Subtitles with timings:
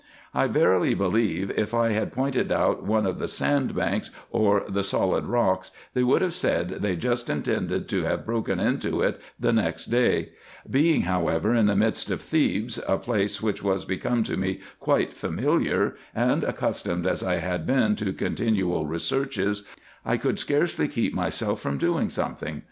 [0.33, 5.25] I verily believe, if I had pointed out one of the sandbanks or the solid
[5.25, 9.91] rocks, they would have said they just intended to have broken into it the next
[9.91, 10.29] day:
[10.67, 15.15] being however in the midst of Thebes, a place which was become to me quite
[15.15, 19.61] familiar, and accustomed as I had been to con tinual researches,
[20.01, 22.59] 1 could scarcely keep myself from doing something.